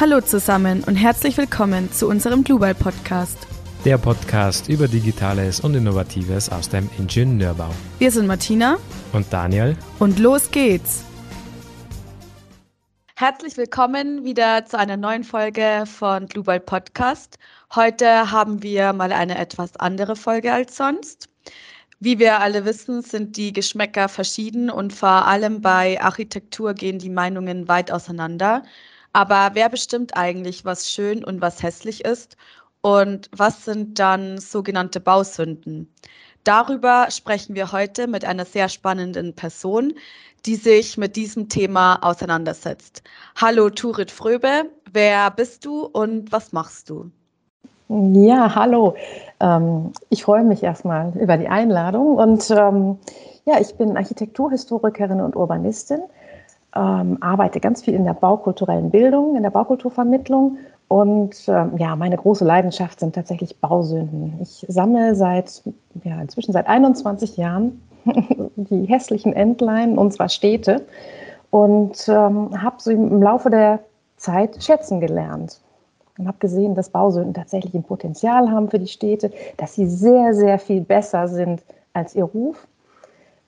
[0.00, 3.36] Hallo zusammen und herzlich willkommen zu unserem Global Podcast.
[3.84, 7.68] Der Podcast über Digitales und Innovatives aus dem Ingenieurbau.
[7.98, 8.78] Wir sind Martina
[9.12, 11.04] und Daniel und los geht's.
[13.14, 17.38] Herzlich willkommen wieder zu einer neuen Folge von Global Podcast.
[17.74, 21.28] Heute haben wir mal eine etwas andere Folge als sonst.
[21.98, 27.10] Wie wir alle wissen, sind die Geschmäcker verschieden und vor allem bei Architektur gehen die
[27.10, 28.62] Meinungen weit auseinander.
[29.12, 32.36] Aber wer bestimmt eigentlich, was schön und was hässlich ist?
[32.82, 35.92] Und was sind dann sogenannte Bausünden?
[36.44, 39.92] Darüber sprechen wir heute mit einer sehr spannenden Person,
[40.46, 43.02] die sich mit diesem Thema auseinandersetzt.
[43.36, 47.10] Hallo Turit Fröbe, wer bist du und was machst du?
[47.88, 48.94] Ja, hallo.
[49.40, 52.98] Ähm, ich freue mich erstmal über die Einladung und ähm,
[53.44, 56.00] ja, ich bin Architekturhistorikerin und Urbanistin,
[56.74, 60.58] ähm, arbeite ganz viel in der baukulturellen Bildung, in der Baukulturvermittlung
[60.88, 64.38] und ähm, ja, meine große Leidenschaft sind tatsächlich Bausünden.
[64.42, 65.62] Ich sammle seit,
[66.02, 67.80] ja, inzwischen seit 21 Jahren
[68.56, 70.86] die hässlichen Entlein unserer Städte
[71.50, 73.80] und ähm, habe so im Laufe der
[74.16, 75.60] Zeit schätzen gelernt
[76.18, 80.34] und habe gesehen, dass Bausünden tatsächlich ein Potenzial haben für die Städte, dass sie sehr,
[80.34, 82.66] sehr viel besser sind als ihr Ruf,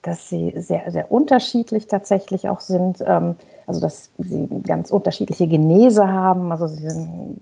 [0.03, 6.07] dass sie sehr, sehr unterschiedlich tatsächlich auch sind, ähm, also dass sie ganz unterschiedliche Genese
[6.07, 7.37] haben, also sie sind,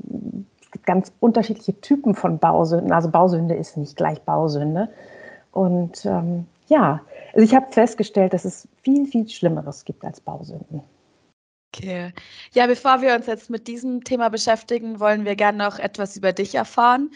[0.62, 4.90] es gibt ganz unterschiedliche Typen von Bausünden, also Bausünde ist nicht gleich Bausünde.
[5.52, 7.02] Und ähm, ja,
[7.34, 10.82] also ich habe festgestellt, dass es viel, viel Schlimmeres gibt als Bausünden.
[11.74, 12.14] Okay.
[12.54, 16.34] Ja, bevor wir uns jetzt mit diesem Thema beschäftigen, wollen wir gerne noch etwas über
[16.34, 17.12] dich erfahren.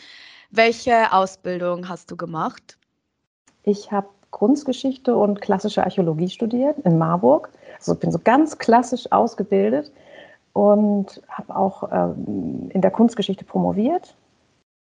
[0.50, 2.78] Welche Ausbildung hast du gemacht?
[3.64, 7.50] Ich habe Kunstgeschichte und klassische Archäologie studiert in Marburg.
[7.78, 9.94] Also bin so ganz klassisch ausgebildet
[10.52, 14.14] und habe auch ähm, in der Kunstgeschichte promoviert.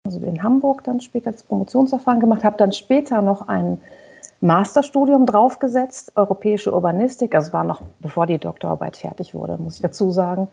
[0.05, 3.81] Also in Hamburg dann später das Promotionsverfahren gemacht, habe dann später noch einen
[4.39, 7.33] Masterstudium draufgesetzt, europäische Urbanistik.
[7.33, 10.47] Also war noch bevor die Doktorarbeit fertig wurde, muss ich dazu sagen.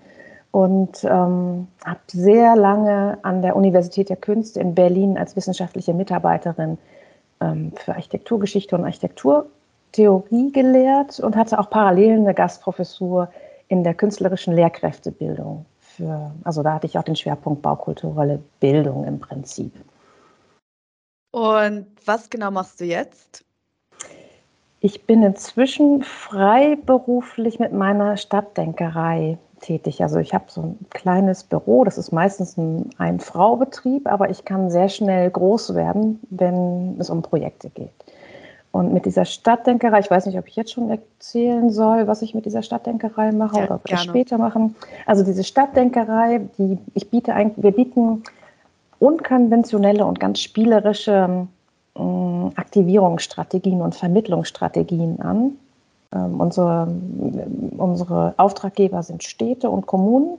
[0.52, 6.78] Und ähm, habe sehr lange an der Universität der Künste in Berlin als wissenschaftliche Mitarbeiterin
[7.40, 13.30] ähm, für Architekturgeschichte und Architekturtheorie gelehrt und hatte auch parallel eine Gastprofessur
[13.68, 15.66] in der künstlerischen Lehrkräftebildung.
[15.80, 19.72] Für, also da hatte ich auch den Schwerpunkt baukulturelle Bildung im Prinzip.
[21.32, 23.44] Und was genau machst du jetzt?
[24.80, 30.02] Ich bin inzwischen freiberuflich mit meiner Stadtdenkerei tätig.
[30.02, 34.70] Also ich habe so ein kleines Büro, das ist meistens ein Ein-Frau-Betrieb, aber ich kann
[34.70, 37.92] sehr schnell groß werden, wenn es um Projekte geht.
[38.76, 42.34] Und mit dieser Stadtdenkerei, ich weiß nicht, ob ich jetzt schon erzählen soll, was ich
[42.34, 44.76] mit dieser Stadtdenkerei mache ja, oder ob wir das später machen.
[45.06, 48.22] Also diese Stadtdenkerei, die ich biete eigentlich, wir bieten
[48.98, 51.46] unkonventionelle und ganz spielerische
[51.94, 52.00] äh,
[52.54, 55.52] Aktivierungsstrategien und Vermittlungsstrategien an.
[56.14, 56.86] Ähm, unsere,
[57.76, 60.38] unsere Auftraggeber sind Städte und Kommunen.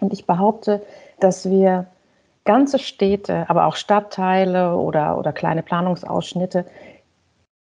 [0.00, 0.82] Und ich behaupte,
[1.20, 1.86] dass wir
[2.44, 6.64] ganze Städte, aber auch Stadtteile oder, oder kleine Planungsausschnitte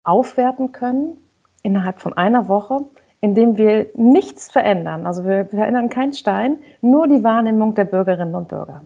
[0.04, 1.18] aufwerten können
[1.62, 2.82] innerhalb von einer Woche,
[3.22, 5.06] indem wir nichts verändern.
[5.06, 8.82] Also wir verändern keinen Stein, nur die Wahrnehmung der Bürgerinnen und Bürger.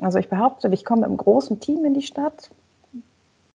[0.00, 2.50] Also ich behaupte, ich komme mit einem großen Team in die Stadt,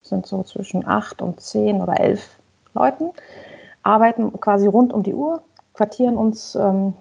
[0.03, 2.39] sind so zwischen acht und zehn oder elf
[2.75, 3.11] Leuten,
[3.83, 5.43] arbeiten quasi rund um die Uhr,
[5.75, 6.95] quartieren uns ähm,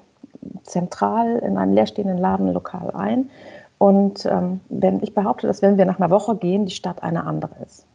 [0.63, 3.29] zentral in einem leerstehenden Ladenlokal ein.
[3.77, 7.25] Und ähm, wenn ich behaupte, dass wenn wir nach einer Woche gehen, die Stadt eine
[7.25, 7.85] andere ist.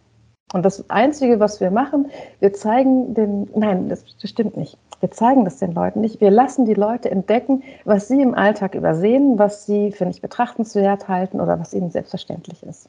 [0.53, 4.79] Und das Einzige, was wir machen, wir zeigen den, nein, das, das stimmt nicht.
[5.01, 6.21] Wir zeigen das den Leuten nicht.
[6.21, 11.09] Wir lassen die Leute entdecken, was sie im Alltag übersehen, was sie für nicht betrachtenswert
[11.09, 12.89] halten oder was ihnen selbstverständlich ist.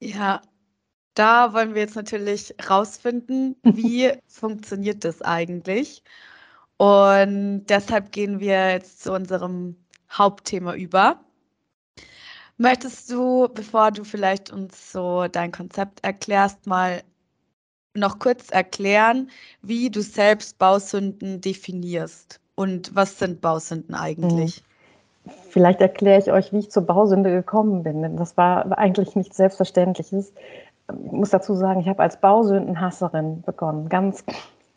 [0.00, 0.40] Ja,
[1.14, 6.02] da wollen wir jetzt natürlich rausfinden, wie funktioniert das eigentlich.
[6.76, 9.76] Und deshalb gehen wir jetzt zu unserem
[10.10, 11.20] Hauptthema über.
[12.56, 17.02] Möchtest du, bevor du vielleicht uns so dein Konzept erklärst, mal
[17.94, 19.30] noch kurz erklären,
[19.62, 24.56] wie du selbst Bausünden definierst und was sind Bausünden eigentlich?
[24.56, 24.64] Hm.
[25.48, 29.38] Vielleicht erkläre ich euch, wie ich zur Bausünde gekommen bin, denn das war eigentlich nichts
[29.38, 30.34] Selbstverständliches
[30.88, 34.24] ich muss dazu sagen, ich habe als Bausündenhasserin begonnen, ganz,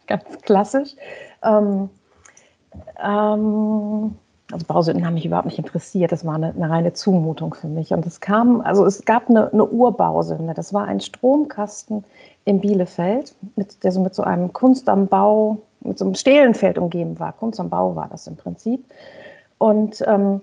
[0.08, 0.96] ganz klassisch.
[1.44, 1.90] Ähm,
[3.04, 4.16] ähm,
[4.52, 6.12] also Bausünden haben mich überhaupt nicht interessiert.
[6.12, 7.92] Das war eine, eine reine Zumutung für mich.
[7.92, 10.54] Und es kam, also es gab eine, eine Urbausünde.
[10.54, 12.06] Das war ein Stromkasten
[12.46, 16.78] in Bielefeld, mit, der so mit so einem Kunst am Bau, mit so einem Stehlenfeld
[16.78, 17.34] umgeben war.
[17.34, 18.86] Kunst am Bau war das im Prinzip.
[19.58, 20.40] Und ähm,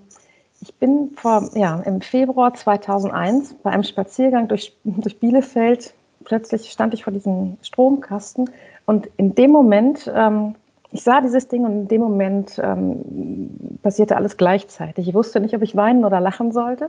[0.64, 5.92] ich bin vor, ja, im Februar 2001 bei einem Spaziergang durch, durch Bielefeld,
[6.24, 8.48] plötzlich stand ich vor diesem Stromkasten
[8.86, 10.54] und in dem Moment, ähm,
[10.90, 15.08] ich sah dieses Ding und in dem Moment ähm, passierte alles gleichzeitig.
[15.08, 16.88] Ich wusste nicht, ob ich weinen oder lachen sollte.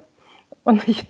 [0.63, 1.07] Und, ich,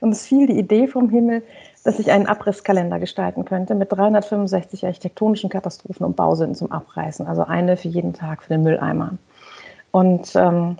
[0.00, 1.42] und es fiel die Idee vom Himmel,
[1.84, 7.26] dass ich einen Abrisskalender gestalten könnte mit 365 architektonischen Katastrophen und Bausünden zum Abreißen.
[7.26, 9.12] Also eine für jeden Tag für den Mülleimer.
[9.92, 10.76] Und ähm,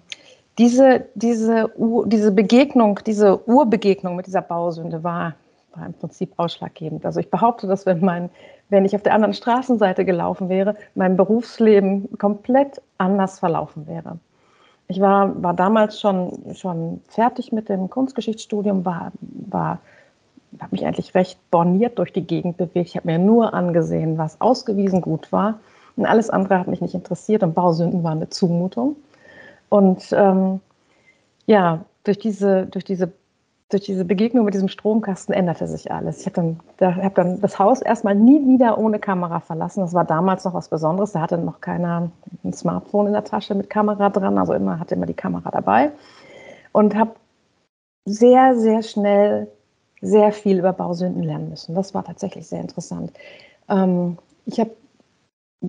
[0.60, 1.72] diese, diese,
[2.04, 5.34] diese Begegnung, diese Urbegegnung mit dieser Bausünde war,
[5.74, 7.06] war im Prinzip ausschlaggebend.
[7.06, 8.28] Also ich behaupte, dass wenn, mein,
[8.68, 14.18] wenn ich auf der anderen Straßenseite gelaufen wäre, mein Berufsleben komplett anders verlaufen wäre.
[14.88, 19.12] Ich war, war damals schon, schon fertig mit dem Kunstgeschichtsstudium, war,
[19.48, 19.78] war,
[20.60, 22.90] habe mich eigentlich recht borniert durch die Gegend bewegt.
[22.90, 25.58] Ich habe mir nur angesehen, was ausgewiesen gut war.
[25.96, 28.96] Und alles andere hat mich nicht interessiert und Bausünden waren eine Zumutung.
[29.70, 30.60] Und ähm,
[31.46, 33.12] ja, durch diese, durch, diese,
[33.70, 36.20] durch diese Begegnung mit diesem Stromkasten änderte sich alles.
[36.20, 39.80] Ich habe dann, da, hab dann das Haus erstmal nie wieder ohne Kamera verlassen.
[39.80, 41.12] Das war damals noch was Besonderes.
[41.12, 42.10] Da hatte noch keiner
[42.44, 44.36] ein Smartphone in der Tasche mit Kamera dran.
[44.36, 45.92] Also immer hatte immer die Kamera dabei.
[46.72, 47.12] Und habe
[48.04, 49.48] sehr, sehr schnell
[50.02, 51.74] sehr viel über Bausünden lernen müssen.
[51.74, 53.12] Das war tatsächlich sehr interessant.
[53.68, 54.70] Ähm, ich habe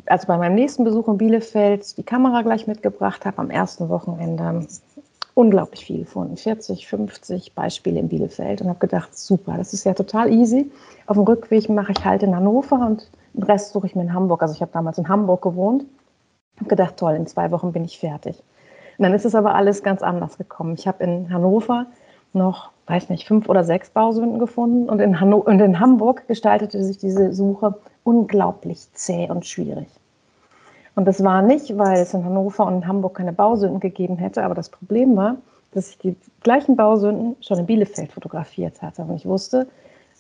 [0.06, 4.66] also bei meinem nächsten Besuch in Bielefeld die Kamera gleich mitgebracht habe, am ersten Wochenende
[5.34, 6.38] unglaublich viel gefunden.
[6.38, 10.72] 40, 50 Beispiele in Bielefeld und habe gedacht, super, das ist ja total easy.
[11.08, 14.14] Auf dem Rückweg mache ich halt in Hannover und den Rest suche ich mir in
[14.14, 14.42] Hamburg.
[14.42, 15.86] Also ich habe damals in Hamburg gewohnt.
[16.58, 18.44] Habe gedacht, toll, in zwei Wochen bin ich fertig.
[18.98, 20.76] Und dann ist es aber alles ganz anders gekommen.
[20.78, 21.88] Ich habe in Hannover
[22.34, 26.84] noch, weiß nicht, fünf oder sechs Bausünden gefunden und in, Hanno und in Hamburg gestaltete
[26.84, 29.88] sich diese Suche unglaublich zäh und schwierig.
[30.96, 34.44] Und das war nicht, weil es in Hannover und in Hamburg keine Bausünden gegeben hätte,
[34.44, 35.38] aber das Problem war,
[35.74, 39.04] dass ich die gleichen Bausünden schon in Bielefeld fotografiert hatte.
[39.04, 39.68] Und ich wusste,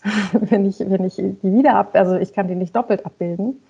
[0.31, 3.61] wenn ich, wenn ich die wieder ab, also ich kann die nicht doppelt abbilden.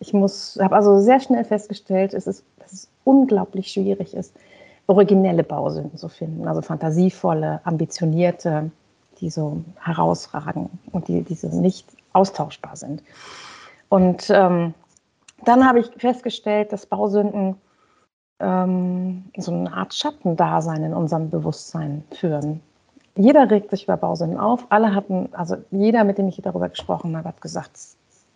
[0.00, 4.32] Ich habe also sehr schnell festgestellt, es ist, dass es unglaublich schwierig ist,
[4.88, 8.70] originelle Bausünden zu finden, also fantasievolle, ambitionierte,
[9.20, 13.02] die so herausragen und die, die so nicht austauschbar sind.
[13.90, 14.74] Und ähm,
[15.44, 17.56] dann habe ich festgestellt, dass Bausünden
[18.40, 22.60] ähm, so eine Art Schattendasein in unserem Bewusstsein führen.
[23.14, 24.66] Jeder regt sich über Bausünden auf.
[24.70, 27.78] Alle hatten, also jeder, mit dem ich darüber gesprochen habe, hat gesagt,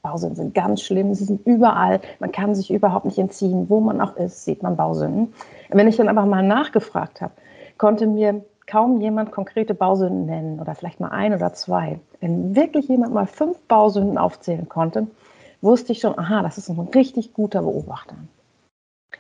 [0.03, 3.71] Bausünden sind ganz schlimm, sie sind überall, man kann sich überhaupt nicht entziehen.
[3.71, 5.33] Wo man auch ist, sieht man Bausünden.
[5.69, 7.33] Wenn ich dann aber mal nachgefragt habe,
[7.79, 12.01] konnte mir kaum jemand konkrete Bausünden nennen oder vielleicht mal ein oder zwei.
[12.21, 15.07] Wenn wirklich jemand mal fünf Bausünden aufzählen konnte,
[15.61, 18.17] wusste ich schon, aha, das ist ein richtig guter Beobachter.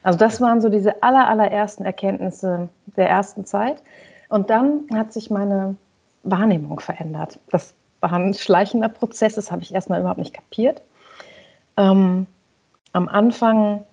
[0.03, 3.81] Also das waren so diese aller, allerersten Erkenntnisse der ersten Zeit.
[4.29, 5.77] Und dann hat sich meine
[6.25, 7.39] Wahrnehmung verändert.
[7.51, 10.83] Das war ein schleichender Prozess, das habe ich erstmal überhaupt nicht kapiert.
[11.77, 12.27] Ähm,
[12.93, 13.85] am Anfang,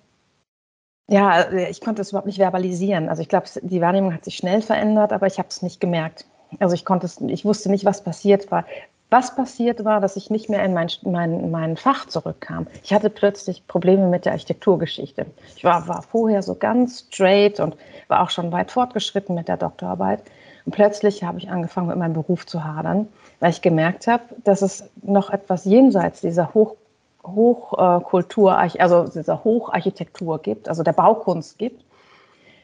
[1.08, 3.08] ja, ich konnte es überhaupt nicht verbalisieren.
[3.08, 6.26] Also ich glaube, die Wahrnehmung hat sich schnell verändert, aber ich habe es nicht gemerkt.
[6.58, 8.64] Also ich konnte es, ich wusste nicht, was passiert war.
[9.10, 12.68] Was passiert war, dass ich nicht mehr in mein, mein, mein Fach zurückkam.
[12.84, 15.26] Ich hatte plötzlich Probleme mit der Architekturgeschichte.
[15.56, 17.76] Ich war, war vorher so ganz straight und
[18.06, 20.22] war auch schon weit fortgeschritten mit der Doktorarbeit.
[20.70, 23.08] Und plötzlich habe ich angefangen, mit meinem Beruf zu hadern,
[23.40, 26.76] weil ich gemerkt habe, dass es noch etwas jenseits dieser Hoch,
[27.24, 31.84] Hochkultur, also dieser Hocharchitektur gibt, also der Baukunst gibt.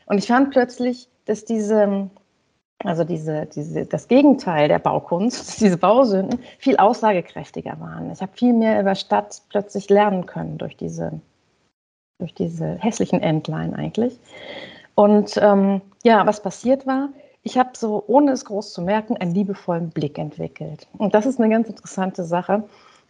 [0.06, 2.08] Und ich fand plötzlich, dass diese
[2.84, 8.12] also diese, diese, das Gegenteil der Baukunst, diese Bausünden, viel aussagekräftiger waren.
[8.12, 11.10] Ich habe viel mehr über Stadt plötzlich lernen können durch diese,
[12.20, 14.16] durch diese hässlichen Endline eigentlich.
[14.94, 17.08] Und ähm, ja, was passiert war,
[17.46, 20.88] ich habe so, ohne es groß zu merken, einen liebevollen Blick entwickelt.
[20.98, 22.64] Und das ist eine ganz interessante Sache.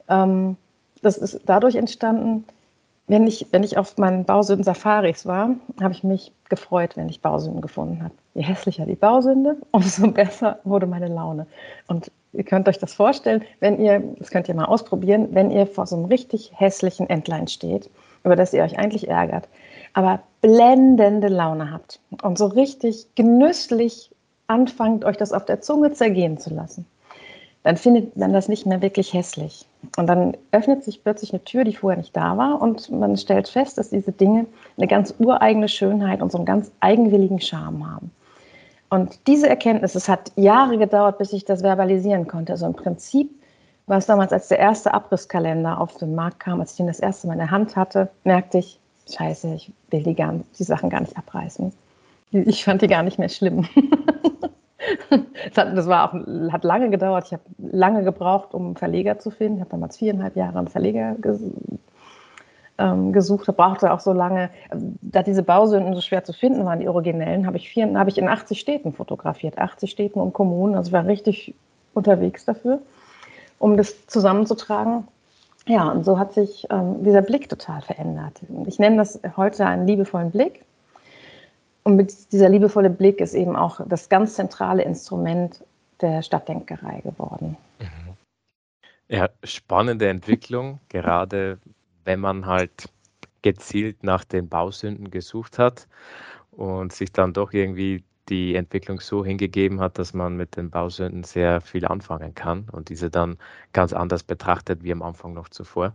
[0.08, 0.58] Ähm,
[1.00, 2.44] das ist dadurch entstanden,
[3.06, 7.62] wenn ich, wenn ich auf meinen Bausünden-Safaris war, habe ich mich gefreut, wenn ich Bausünden
[7.62, 8.12] gefunden habe.
[8.34, 11.46] Je hässlicher die Bausünde, umso besser wurde meine Laune.
[11.86, 15.66] Und ihr könnt euch das vorstellen, wenn ihr, das könnt ihr mal ausprobieren, wenn ihr
[15.66, 17.88] vor so einem richtig hässlichen Entlein steht,
[18.22, 19.48] über das ihr euch eigentlich ärgert,
[19.94, 24.10] aber blendende Laune habt und so richtig genüsslich
[24.46, 26.86] anfangt, euch das auf der Zunge zergehen zu lassen
[27.66, 29.66] dann findet man das nicht mehr wirklich hässlich.
[29.96, 33.48] Und dann öffnet sich plötzlich eine Tür, die vorher nicht da war, und man stellt
[33.48, 38.12] fest, dass diese Dinge eine ganz ureigene Schönheit und so einen ganz eigenwilligen Charme haben.
[38.88, 42.52] Und diese Erkenntnis, es hat Jahre gedauert, bis ich das verbalisieren konnte.
[42.52, 43.28] Also im Prinzip
[43.88, 47.00] war es damals, als der erste Abrisskalender auf den Markt kam, als ich ihn das
[47.00, 48.78] erste Mal in der Hand hatte, merkte ich,
[49.10, 51.72] scheiße, ich will die, gar, die Sachen gar nicht abreißen.
[52.30, 53.66] Ich fand die gar nicht mehr schlimm.
[55.54, 57.26] das war auch, hat lange gedauert.
[57.26, 59.56] Ich habe lange gebraucht, um einen Verleger zu finden.
[59.56, 61.16] Ich habe damals viereinhalb Jahre einen Verleger
[62.78, 64.50] ähm, gesucht, brauchte auch so lange.
[65.02, 68.18] Da diese Bausünden so schwer zu finden waren, die originellen, habe ich, vier, habe ich
[68.18, 70.74] in 80 Städten fotografiert, 80 Städten und Kommunen.
[70.74, 71.54] Also ich war richtig
[71.94, 72.80] unterwegs dafür,
[73.58, 75.08] um das zusammenzutragen.
[75.66, 78.40] Ja, und so hat sich ähm, dieser Blick total verändert.
[78.66, 80.64] Ich nenne das heute einen liebevollen Blick.
[81.86, 85.62] Und dieser liebevolle Blick ist eben auch das ganz zentrale Instrument
[86.00, 87.56] der Stadtdenkerei geworden.
[87.78, 88.14] Mhm.
[89.06, 91.60] Ja, spannende Entwicklung, gerade
[92.02, 92.88] wenn man halt
[93.42, 95.86] gezielt nach den Bausünden gesucht hat
[96.50, 101.22] und sich dann doch irgendwie die Entwicklung so hingegeben hat, dass man mit den Bausünden
[101.22, 103.38] sehr viel anfangen kann und diese dann
[103.72, 105.94] ganz anders betrachtet wie am Anfang noch zuvor.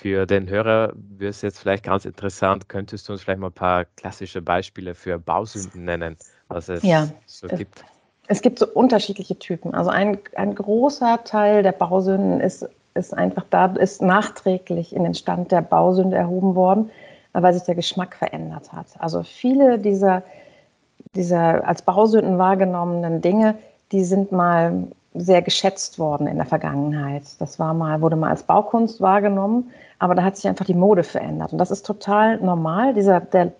[0.00, 3.52] Für den Hörer wäre es jetzt vielleicht ganz interessant, könntest du uns vielleicht mal ein
[3.52, 7.84] paar klassische Beispiele für Bausünden nennen, was es ja, so gibt?
[8.28, 9.74] Es gibt so unterschiedliche Typen.
[9.74, 12.64] Also ein, ein großer Teil der Bausünden ist
[12.94, 16.90] ist einfach da, ist nachträglich in den Stand der Bausünde erhoben worden,
[17.32, 18.86] weil sich der Geschmack verändert hat.
[18.98, 20.22] Also viele dieser,
[21.14, 23.54] dieser als Bausünden wahrgenommenen Dinge,
[23.92, 24.88] die sind mal
[25.20, 27.24] sehr geschätzt worden in der Vergangenheit.
[27.38, 31.02] Das war mal, wurde mal als Baukunst wahrgenommen, aber da hat sich einfach die Mode
[31.02, 31.52] verändert.
[31.52, 32.94] Und das ist total normal.
[32.94, 33.52] Dieser, der,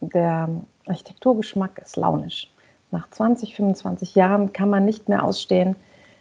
[0.00, 0.48] der
[0.86, 2.50] Architekturgeschmack ist launisch.
[2.90, 5.76] Nach 20, 25 Jahren kann man nicht mehr ausstehen,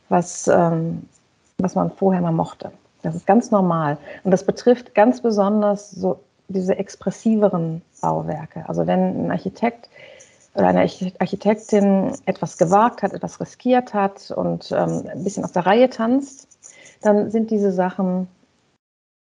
[0.09, 1.07] was, ähm,
[1.57, 2.71] was man vorher mal mochte.
[3.01, 3.97] Das ist ganz normal.
[4.23, 8.67] Und das betrifft ganz besonders so diese expressiveren Bauwerke.
[8.67, 9.89] Also wenn ein Architekt
[10.55, 10.81] oder eine
[11.19, 16.47] Architektin etwas gewagt hat, etwas riskiert hat und ähm, ein bisschen aus der Reihe tanzt,
[17.01, 18.27] dann sind diese Sachen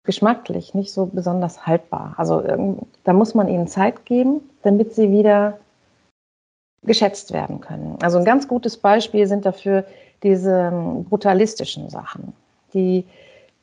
[0.04, 2.14] geschmacklich nicht so besonders haltbar.
[2.18, 5.60] Also ähm, da muss man ihnen Zeit geben, damit sie wieder
[6.84, 7.98] geschätzt werden können.
[8.02, 9.86] Also ein ganz gutes Beispiel sind dafür
[10.24, 12.34] diese ähm, brutalistischen Sachen.
[12.74, 13.06] Die,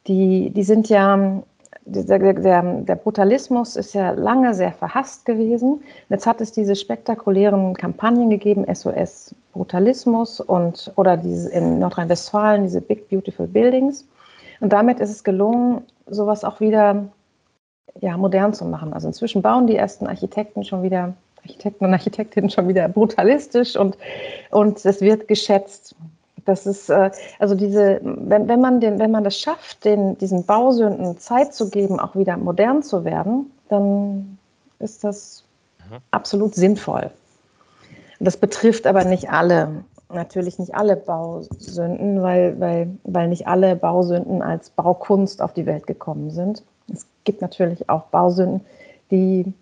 [0.07, 1.43] die, die sind ja,
[1.87, 5.83] der, der, der, Brutalismus ist ja lange sehr verhasst gewesen.
[6.09, 12.81] Jetzt hat es diese spektakulären Kampagnen gegeben, SOS Brutalismus und oder diese in Nordrhein-Westfalen, diese
[12.81, 14.07] Big Beautiful Buildings.
[14.61, 17.07] Und damit ist es gelungen, sowas auch wieder
[18.01, 18.93] ja, modern zu machen.
[18.93, 23.99] Also inzwischen bauen die ersten Architekten schon wieder, Architekten und Architektinnen schon wieder brutalistisch und,
[24.51, 25.95] und es wird geschätzt.
[26.45, 30.45] Das ist, äh, also diese, wenn, wenn, man den, wenn man das schafft, den, diesen
[30.45, 34.39] Bausünden Zeit zu geben, auch wieder modern zu werden, dann
[34.79, 35.45] ist das
[35.91, 35.97] mhm.
[36.11, 37.11] absolut sinnvoll.
[38.21, 44.43] Das betrifft aber nicht alle, natürlich nicht alle Bausünden, weil, weil, weil nicht alle Bausünden
[44.43, 46.63] als Baukunst auf die Welt gekommen sind.
[46.93, 48.61] Es gibt natürlich auch Bausünden,
[49.11, 49.53] die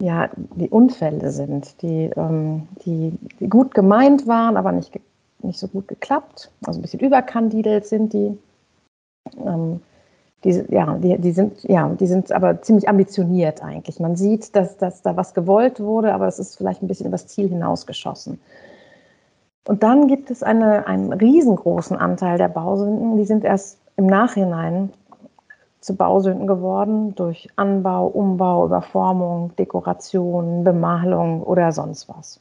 [0.00, 4.92] ja, die Unfälle sind, die, ähm, die, die, gut gemeint waren, aber nicht
[5.42, 6.50] nicht so gut geklappt.
[6.66, 8.38] Also ein bisschen überkandidelt sind die.
[9.44, 9.80] Ähm,
[10.44, 13.98] die, ja, die, die, sind, ja, die sind aber ziemlich ambitioniert eigentlich.
[13.98, 17.16] Man sieht, dass, dass da was gewollt wurde, aber es ist vielleicht ein bisschen über
[17.16, 18.40] das Ziel hinausgeschossen.
[19.66, 24.92] Und dann gibt es eine, einen riesengroßen Anteil der Bausünden, die sind erst im Nachhinein
[25.80, 32.40] zu Bausünden geworden durch Anbau, Umbau, Überformung, Dekoration, Bemalung oder sonst was.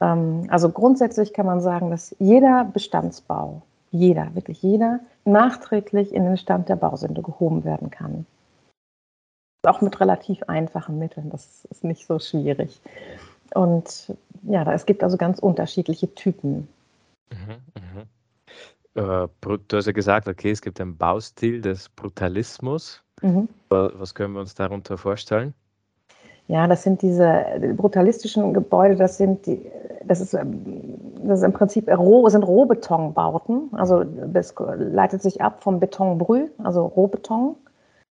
[0.00, 6.36] Ähm, also grundsätzlich kann man sagen, dass jeder Bestandsbau, jeder, wirklich jeder, nachträglich in den
[6.36, 8.26] Stand der Bausünde gehoben werden kann.
[9.66, 12.80] Auch mit relativ einfachen Mitteln, das ist nicht so schwierig.
[13.54, 16.68] Und ja, es gibt also ganz unterschiedliche Typen.
[17.30, 18.04] Mhm, mh.
[18.94, 23.02] Äh, du hast ja gesagt, okay, es gibt einen Baustil des Brutalismus.
[23.22, 23.48] Mhm.
[23.68, 25.54] Was können wir uns darunter vorstellen?
[26.50, 27.44] Ja, das sind diese
[27.76, 29.70] brutalistischen Gebäude, das sind die,
[30.02, 33.68] das ist, das ist im Prinzip Roh, sind Rohbetonbauten.
[33.70, 37.54] Also das leitet sich ab vom Betonbrüh, also Rohbeton.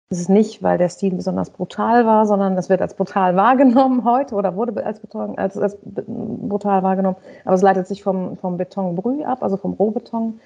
[0.10, 4.04] Das ist nicht, weil der Stil besonders brutal war, sondern das wird als brutal wahrgenommen
[4.06, 7.18] heute oder wurde als, Beton, als, als brutal wahrgenommen.
[7.44, 10.40] Aber es leitet sich vom, vom Betonbrüh ab, also vom Rohbeton.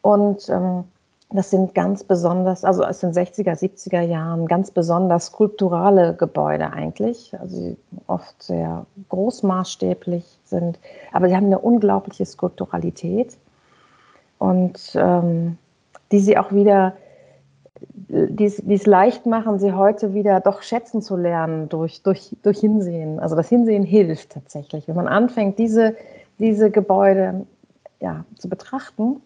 [0.00, 0.84] Und ähm,
[1.30, 7.34] das sind ganz besonders, also aus den 60er, 70er Jahren, ganz besonders skulpturale Gebäude eigentlich,
[7.40, 10.78] also die oft sehr großmaßstäblich sind,
[11.12, 13.36] aber sie haben eine unglaubliche Skulpturalität
[14.38, 15.58] und ähm,
[16.12, 16.92] die sie auch wieder,
[18.08, 23.18] die, es leicht machen, sie heute wieder doch schätzen zu lernen durch, durch, durch Hinsehen.
[23.18, 24.86] Also das Hinsehen hilft tatsächlich.
[24.86, 25.96] Wenn man anfängt, diese,
[26.38, 27.46] diese Gebäude
[27.98, 29.20] ja, zu betrachten,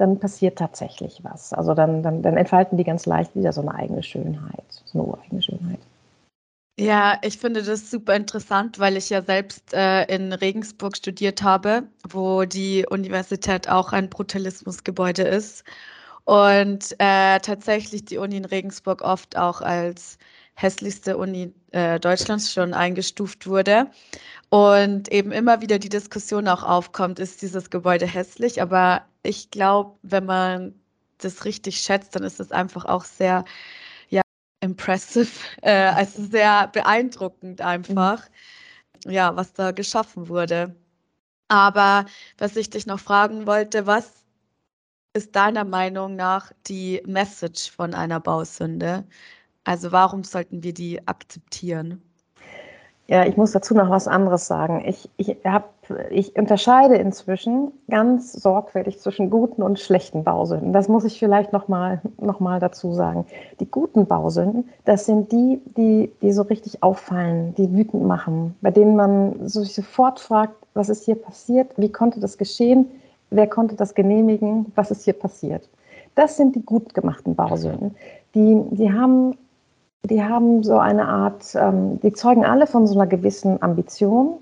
[0.00, 1.52] dann passiert tatsächlich was.
[1.52, 5.08] Also dann, dann, dann entfalten die ganz leicht wieder so eine eigene Schönheit, so eine
[5.08, 5.80] ureigene Schönheit.
[6.78, 11.82] Ja, ich finde das super interessant, weil ich ja selbst äh, in Regensburg studiert habe,
[12.08, 15.64] wo die Universität auch ein Brutalismusgebäude ist.
[16.24, 20.16] Und äh, tatsächlich die Uni in Regensburg oft auch als
[20.54, 23.90] hässlichste Uni äh, Deutschlands schon eingestuft wurde.
[24.48, 28.62] Und eben immer wieder die Diskussion auch aufkommt, ist dieses Gebäude hässlich?
[28.62, 30.74] Aber ich glaube, wenn man
[31.18, 33.44] das richtig schätzt, dann ist es einfach auch sehr
[34.60, 35.30] impressive,
[35.62, 38.28] äh, also sehr beeindruckend einfach,
[39.06, 40.76] ja, was da geschaffen wurde.
[41.48, 42.06] Aber
[42.38, 44.24] was ich dich noch fragen wollte, was
[45.14, 49.06] ist deiner Meinung nach die Message von einer Bausünde?
[49.64, 52.02] Also warum sollten wir die akzeptieren?
[53.10, 54.84] Ja, ich muss dazu noch was anderes sagen.
[54.86, 55.74] Ich, ich, hab,
[56.10, 60.72] ich unterscheide inzwischen ganz sorgfältig zwischen guten und schlechten Bausünden.
[60.72, 63.26] Das muss ich vielleicht noch mal, noch mal dazu sagen.
[63.58, 68.70] Die guten Bausünden, das sind die, die, die so richtig auffallen, die wütend machen, bei
[68.70, 72.86] denen man sich sofort fragt, was ist hier passiert, wie konnte das geschehen,
[73.30, 75.68] wer konnte das genehmigen, was ist hier passiert.
[76.14, 77.96] Das sind die gut gemachten Bausünden.
[78.36, 79.34] Die, die haben
[80.04, 84.38] die haben so eine Art, ähm, die zeugen alle von so einer gewissen Ambition,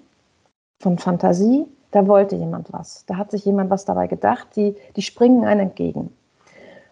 [0.80, 1.66] von Fantasie.
[1.90, 3.04] Da wollte jemand was.
[3.06, 4.48] Da hat sich jemand was dabei gedacht.
[4.56, 6.10] Die, die springen einen entgegen.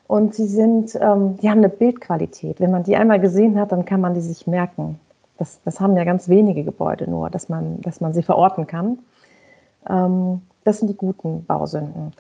[0.09, 2.61] Und sie sind, ähm, die haben eine Bildqualität.
[2.61, 4.99] Wenn man die einmal gesehen hat, dann kann man die sich merken.
[5.39, 8.99] Das, das haben ja ganz wenige Gebäude nur, dass man, dass man sie verorten kann.
[9.89, 12.13] Ähm, das sind die guten Bausünden,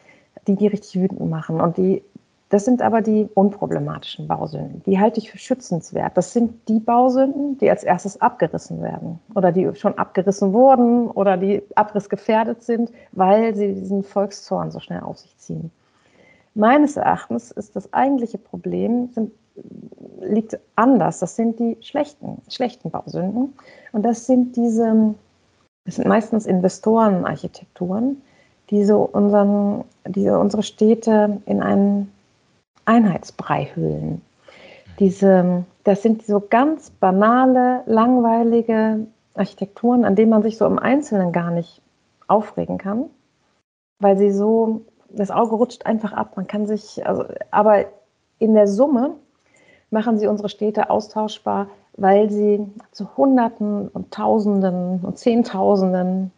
[0.46, 2.02] die die richtig wütend machen und die
[2.48, 4.82] das sind aber die unproblematischen Bausünden.
[4.86, 6.16] Die halte ich für schützenswert.
[6.16, 11.36] Das sind die Bausünden, die als erstes abgerissen werden oder die schon abgerissen wurden oder
[11.36, 15.72] die abrissgefährdet sind, weil sie diesen Volkszorn so schnell auf sich ziehen.
[16.54, 19.32] Meines Erachtens ist das eigentliche Problem, sind,
[20.20, 21.18] liegt anders.
[21.18, 23.54] Das sind die schlechten, schlechten Bausünden.
[23.90, 25.14] Und das sind diese,
[25.84, 28.22] das sind meistens Investorenarchitekturen,
[28.70, 32.12] die so unseren, die unsere Städte in einen
[32.86, 34.22] Einheitsbrei hüllen.
[34.98, 41.32] Diese, das sind so ganz banale, langweilige Architekturen, an denen man sich so im Einzelnen
[41.32, 41.82] gar nicht
[42.26, 43.10] aufregen kann,
[43.98, 46.36] weil sie so, das Auge rutscht einfach ab.
[46.36, 47.84] Man kann sich, also, aber
[48.38, 49.14] in der Summe
[49.90, 56.32] machen sie unsere Städte austauschbar, weil sie zu Hunderten und Tausenden und Zehntausenden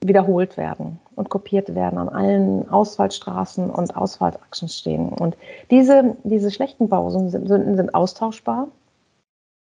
[0.00, 5.08] wiederholt werden und kopiert werden, an allen Ausfallstraßen und Ausfallachsen stehen.
[5.08, 5.36] Und
[5.70, 8.68] diese, diese schlechten Bausünden sind, sind austauschbar,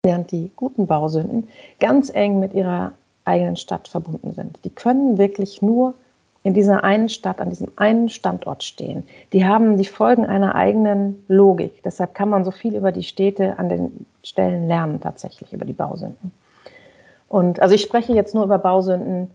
[0.05, 1.49] während die guten Bausünden
[1.81, 2.93] ganz eng mit ihrer
[3.25, 4.59] eigenen Stadt verbunden sind.
[4.65, 5.95] Die können wirklich nur
[6.45, 9.05] in dieser einen Stadt, an diesem einen Standort stehen.
[9.33, 11.83] Die haben die Folgen einer eigenen Logik.
[11.85, 15.73] Deshalb kann man so viel über die Städte an den Stellen lernen, tatsächlich über die
[15.73, 16.33] Bausünden.
[17.29, 19.31] Und also ich spreche jetzt nur über Bausünden,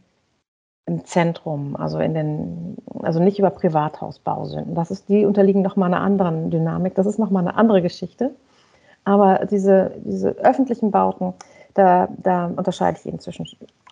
[0.88, 4.74] im Zentrum, also in den, also nicht über Privathausbausünden.
[4.74, 6.96] Das ist, die unterliegen nochmal einer anderen Dynamik.
[6.96, 8.34] Das ist nochmal eine andere Geschichte.
[9.04, 11.34] Aber diese, diese öffentlichen Bauten,
[11.74, 13.46] da, da unterscheide ich eben zwischen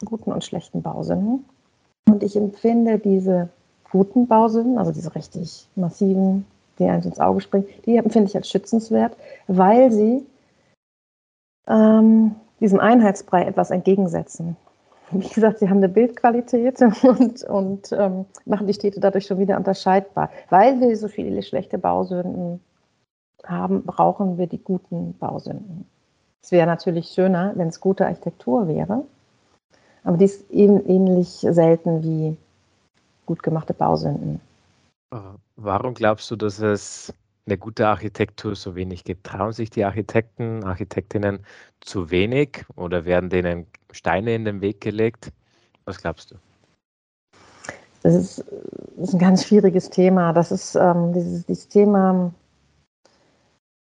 [0.05, 1.45] guten und schlechten Bausünden.
[2.07, 3.49] Und ich empfinde diese
[3.91, 6.45] guten Bausünden, also diese richtig massiven,
[6.79, 9.15] die einem ins Auge springen, die empfinde ich als schützenswert,
[9.47, 10.25] weil sie
[11.67, 14.55] ähm, diesem Einheitsbrei etwas entgegensetzen
[15.21, 19.57] wie gesagt, sie haben eine Bildqualität und, und ähm, machen die Städte dadurch schon wieder
[19.57, 20.29] unterscheidbar.
[20.49, 22.59] Weil wir so viele schlechte Bausünden
[23.45, 25.85] haben, brauchen wir die guten Bausünden.
[26.41, 29.03] Es wäre natürlich schöner, wenn es gute Architektur wäre,
[30.03, 32.37] aber die ist eben ähnlich selten wie
[33.25, 34.39] gut gemachte Bausünden.
[35.11, 35.17] Äh,
[35.55, 37.13] warum glaubst du, dass es
[37.45, 39.25] eine gute Architektur so wenig gibt?
[39.25, 41.45] Trauen sich die Architekten, Architektinnen
[41.79, 45.31] zu wenig oder werden denen Steine in den Weg gelegt?
[45.85, 46.35] Was glaubst du?
[48.01, 48.45] Das ist,
[48.97, 50.33] das ist ein ganz schwieriges Thema.
[50.33, 52.31] Das ist ähm, dieses, dieses Thema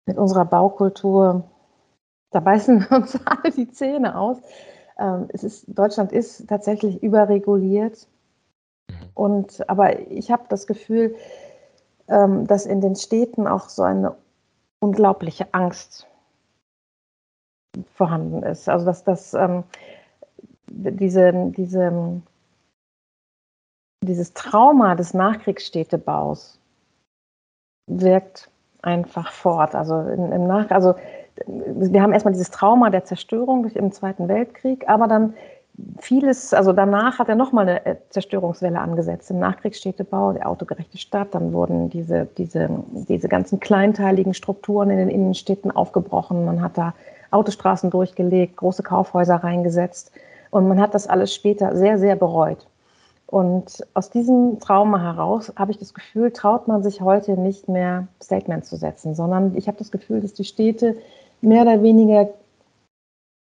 [0.06, 1.44] mit unserer Baukultur.
[2.30, 4.38] Da beißen wir uns alle die Zähne aus.
[4.98, 8.06] Ähm, es ist, Deutschland ist tatsächlich überreguliert.
[8.88, 8.94] Mhm.
[9.14, 11.16] Und, aber ich habe das Gefühl,
[12.08, 14.16] ähm, dass in den Städten auch so eine
[14.80, 16.06] unglaubliche Angst
[17.94, 18.68] vorhanden ist.
[18.68, 19.64] Also dass das ähm,
[20.68, 22.22] diese, diese,
[24.04, 26.58] dieses Trauma des Nachkriegsstädtebaus
[27.90, 28.50] wirkt
[28.82, 29.74] einfach fort.
[29.74, 30.94] Also im Nach also
[31.46, 35.34] wir haben erstmal dieses Trauma der Zerstörung im Zweiten Weltkrieg, aber dann
[36.00, 41.34] vieles, also danach hat er nochmal eine äh, Zerstörungswelle angesetzt im Nachkriegsstädtebau, der autogerechte Stadt.
[41.34, 42.68] Dann wurden diese, diese,
[43.08, 46.44] diese ganzen kleinteiligen Strukturen in den Innenstädten aufgebrochen.
[46.44, 46.94] Man hat da
[47.30, 50.12] Autostraßen durchgelegt, große Kaufhäuser reingesetzt.
[50.50, 52.66] Und man hat das alles später sehr, sehr bereut.
[53.26, 58.06] Und aus diesem Trauma heraus habe ich das Gefühl, traut man sich heute nicht mehr
[58.22, 60.96] Statement zu setzen, sondern ich habe das Gefühl, dass die Städte
[61.40, 62.28] mehr oder weniger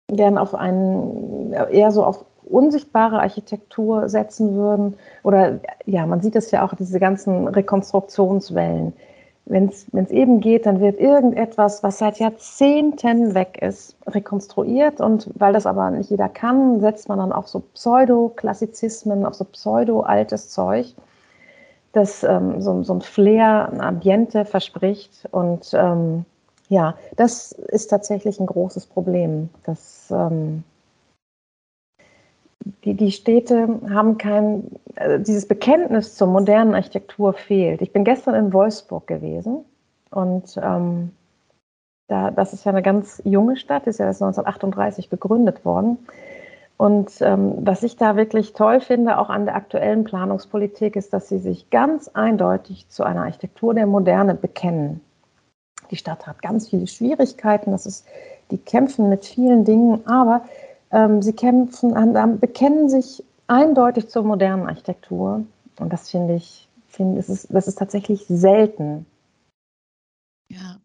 [0.08, 4.96] gern auf einen, eher so auf unsichtbare Architektur setzen würden.
[5.24, 8.94] Oder ja, man sieht es ja auch, diese ganzen Rekonstruktionswellen.
[9.46, 15.02] Wenn es eben geht, dann wird irgendetwas, was seit Jahrzehnten weg ist, rekonstruiert.
[15.02, 19.46] Und weil das aber nicht jeder kann, setzt man dann auf so Pseudo-Klassizismen, auf so
[19.46, 20.94] pseudo-altes Zeug,
[21.92, 25.28] das ähm, so, so, ein Flair, ein Ambiente verspricht.
[25.32, 26.26] Und ähm,
[26.70, 29.50] ja, das ist tatsächlich ein großes Problem.
[29.66, 30.64] Das, ähm,
[32.84, 37.82] die, die Städte haben kein, also dieses Bekenntnis zur modernen Architektur fehlt.
[37.82, 39.65] Ich bin gestern in Wolfsburg gewesen
[40.10, 41.12] und ähm,
[42.08, 45.97] da, das ist ja eine ganz junge Stadt, ist ja erst 1938 gegründet worden.
[46.78, 51.30] Und ähm, was ich da wirklich toll finde, auch an der aktuellen Planungspolitik, ist, dass
[51.30, 55.00] sie sich ganz eindeutig zu einer Architektur der Moderne bekennen.
[55.91, 58.08] Die Stadt hat ganz viele Schwierigkeiten, das ist,
[58.50, 60.41] die kämpfen mit vielen Dingen, aber
[60.91, 65.45] ähm, sie kämpfen, an, bekennen sich eindeutig zur modernen Architektur.
[65.80, 69.06] Und das finde ich, find, das, ist, das ist tatsächlich selten.
[70.49, 70.77] Ja.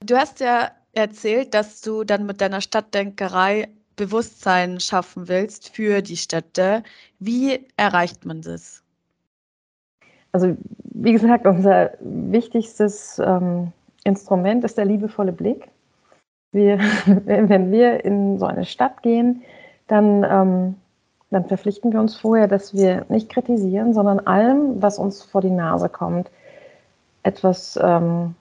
[0.00, 6.16] Du hast ja erzählt, dass du dann mit deiner Stadtdenkerei Bewusstsein schaffen willst für die
[6.16, 6.82] Städte.
[7.18, 8.82] Wie erreicht man das?
[10.32, 13.72] Also, wie gesagt, unser wichtigstes ähm,
[14.04, 15.68] Instrument ist der liebevolle Blick.
[16.52, 19.42] Wir, wenn wir in so eine Stadt gehen,
[19.86, 20.74] dann, ähm,
[21.30, 25.50] dann verpflichten wir uns vorher, dass wir nicht kritisieren, sondern allem, was uns vor die
[25.50, 26.30] Nase kommt,
[27.22, 28.34] etwas ähm,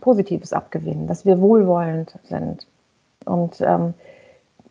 [0.00, 2.66] Positives abgewinnen, dass wir wohlwollend sind.
[3.24, 3.94] Und ähm,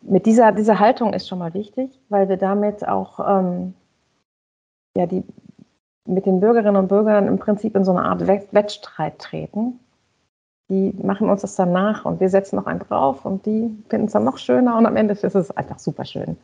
[0.02, 3.74] mit dieser, dieser Haltung ist schon mal wichtig, weil wir damit auch ähm,
[4.96, 5.24] ja, die,
[6.06, 9.80] mit den Bürgerinnen und Bürgern im Prinzip in so eine Art Wettstreit treten
[10.70, 14.06] die machen uns das dann nach und wir setzen noch einen drauf und die finden
[14.06, 16.36] es dann noch schöner und am Ende ist es einfach super schön.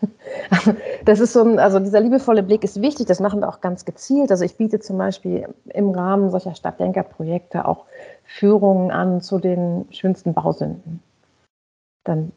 [1.04, 3.84] Das ist so ein, also dieser liebevolle Blick ist wichtig, das machen wir auch ganz
[3.84, 4.30] gezielt.
[4.32, 7.84] Also ich biete zum Beispiel im Rahmen solcher Stadtdenkerprojekte auch
[8.24, 11.00] Führungen an zu den schönsten Bausünden.
[12.04, 12.32] Dann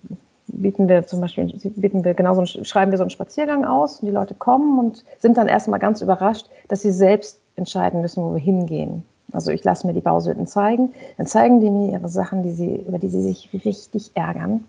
[0.48, 4.14] bieten wir zum Beispiel, bieten wir genauso, schreiben wir so einen Spaziergang aus und die
[4.14, 8.42] Leute kommen und sind dann erstmal ganz überrascht, dass sie selbst entscheiden müssen, wo wir
[8.42, 9.04] hingehen.
[9.32, 12.76] Also ich lasse mir die Bausünden zeigen, dann zeigen die mir ihre Sachen, die sie,
[12.76, 14.66] über die sie sich richtig ärgern.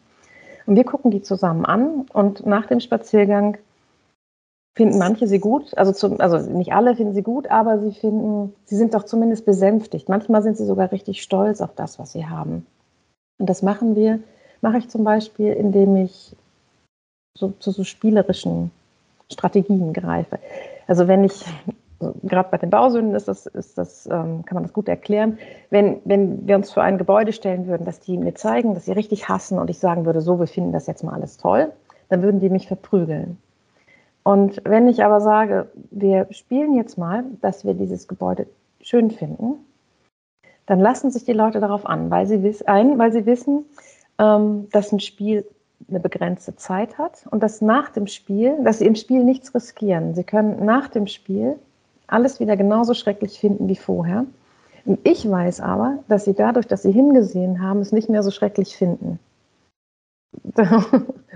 [0.66, 3.56] Und wir gucken die zusammen an und nach dem Spaziergang
[4.76, 8.54] finden manche sie gut, also, zum, also nicht alle finden sie gut, aber sie finden,
[8.64, 10.08] sie sind doch zumindest besänftigt.
[10.08, 12.66] Manchmal sind sie sogar richtig stolz auf das, was sie haben.
[13.38, 14.20] Und das machen wir,
[14.60, 16.36] mache ich zum Beispiel, indem ich
[17.36, 18.70] so, zu so spielerischen
[19.30, 20.38] Strategien greife.
[20.86, 21.44] Also wenn ich
[22.22, 25.38] gerade bei den Bausünden ist das, ist das, ähm, kann man das gut erklären.
[25.70, 28.92] Wenn, wenn wir uns für ein Gebäude stellen würden, dass die mir zeigen, dass sie
[28.92, 31.72] richtig hassen und ich sagen würde, so, wir finden das jetzt mal alles toll,
[32.08, 33.38] dann würden die mich verprügeln.
[34.22, 38.46] Und wenn ich aber sage, wir spielen jetzt mal, dass wir dieses Gebäude
[38.80, 39.54] schön finden,
[40.66, 43.64] dann lassen sich die Leute darauf an, weil sie, wiss, ein, weil sie wissen,
[44.18, 45.44] ähm, dass ein Spiel
[45.88, 50.14] eine begrenzte Zeit hat und dass nach dem Spiel, dass sie im Spiel nichts riskieren.
[50.14, 51.58] Sie können nach dem Spiel
[52.12, 54.24] alles wieder genauso schrecklich finden wie vorher.
[54.84, 58.30] Und ich weiß aber, dass sie dadurch, dass sie hingesehen haben, es nicht mehr so
[58.30, 59.18] schrecklich finden.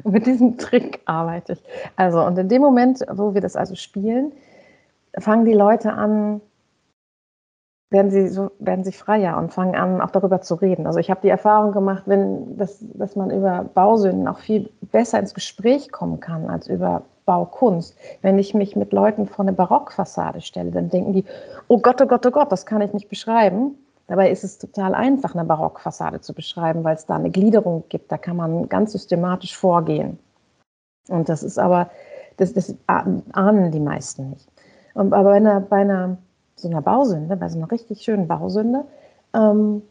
[0.05, 1.63] mit diesem Trick arbeite ich.
[1.97, 4.33] Also, und in dem Moment, wo wir das also spielen,
[5.19, 6.41] fangen die Leute an,
[7.91, 10.87] werden sie, so, werden sie freier und fangen an, auch darüber zu reden.
[10.87, 15.19] Also ich habe die Erfahrung gemacht, wenn, dass, dass man über Bausünden auch viel besser
[15.21, 17.97] ins Gespräch kommen kann als über Baukunst.
[18.23, 21.25] Wenn ich mich mit Leuten vor eine Barockfassade stelle, dann denken die,
[21.69, 23.77] oh Gott, oh Gott, oh Gott, das kann ich nicht beschreiben.
[24.07, 28.13] Dabei ist es total einfach, eine Barockfassade zu beschreiben, weil es da eine Gliederung gibt.
[28.13, 30.19] Da kann man ganz systematisch vorgehen.
[31.09, 31.91] Und das ist aber,
[32.37, 34.49] das, das ahnen die meisten nicht.
[34.95, 36.19] aber bei einer, bei einer
[36.57, 38.85] so einer Bausünde, bei so einer richtig schönen Bausünde,
[39.35, 39.83] ähm,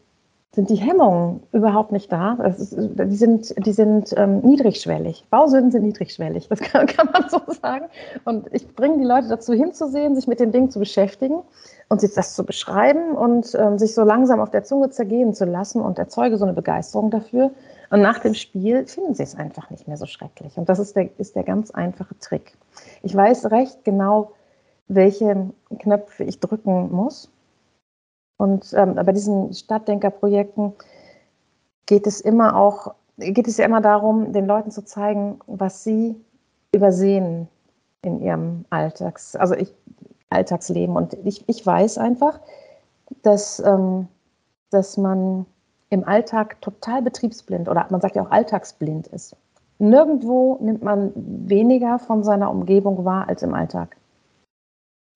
[0.54, 2.34] sind die Hemmungen überhaupt nicht da.
[2.34, 5.26] Ist, die sind, die sind ähm, niedrigschwellig.
[5.30, 7.86] Bausünden sind niedrigschwellig, das kann, kann, man so sagen.
[8.24, 11.40] Und ich bringe die Leute dazu hinzusehen, sich mit dem Ding zu beschäftigen
[11.88, 15.44] und sich das zu beschreiben und ähm, sich so langsam auf der Zunge zergehen zu
[15.44, 17.50] lassen und erzeuge so eine Begeisterung dafür.
[17.90, 20.56] Und nach dem Spiel finden sie es einfach nicht mehr so schrecklich.
[20.56, 22.56] Und das ist der, ist der ganz einfache Trick.
[23.02, 24.32] Ich weiß recht genau,
[24.88, 27.30] welche Knöpfe ich drücken muss
[28.36, 30.72] und ähm, bei diesen Stadtdenkerprojekten
[31.86, 36.16] geht es immer auch, geht es ja immer darum, den Leuten zu zeigen, was sie
[36.72, 37.48] übersehen
[38.02, 39.72] in ihrem Alltags, also ich,
[40.30, 40.96] Alltagsleben.
[40.96, 42.40] Und ich, ich weiß einfach,
[43.22, 44.08] dass, ähm,
[44.70, 45.46] dass man
[45.90, 49.36] im Alltag total betriebsblind oder man sagt ja auch alltagsblind ist.
[49.78, 53.96] Nirgendwo nimmt man weniger von seiner Umgebung wahr als im Alltag.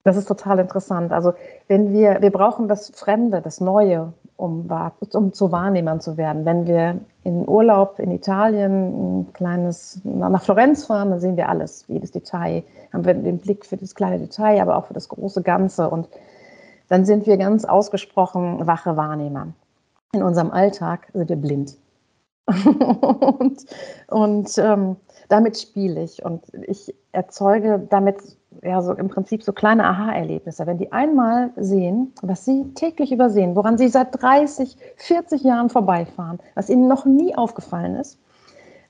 [0.04, 1.12] Das ist total interessant.
[1.12, 1.34] Also
[1.66, 4.68] wenn wir, wir brauchen das Fremde, das Neue, um,
[5.14, 6.44] um zu Wahrnehmern zu werden.
[6.44, 11.84] Wenn wir in Urlaub in Italien ein kleines, nach Florenz fahren, dann sehen wir alles,
[11.88, 12.62] jedes Detail.
[12.92, 15.90] Haben wir den Blick für das kleine Detail, aber auch für das große Ganze.
[15.90, 16.08] Und
[16.88, 19.48] dann sind wir ganz ausgesprochen wache Wahrnehmer.
[20.12, 21.76] In unserem Alltag sind wir blind.
[22.46, 23.66] und
[24.06, 24.96] und ähm,
[25.28, 28.16] damit spiele ich und ich erzeuge damit
[28.62, 30.66] ja so im Prinzip so kleine Aha-Erlebnisse.
[30.66, 36.38] Wenn die einmal sehen, was sie täglich übersehen, woran sie seit 30, 40 Jahren vorbeifahren,
[36.54, 38.18] was ihnen noch nie aufgefallen ist,